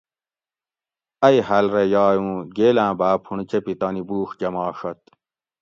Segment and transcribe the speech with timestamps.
[1.25, 4.99] ائی حاۤل رہ یائی اُوں گیلاۤں باۤ پُھونڑ چپی تانی بُوڛ جماڛت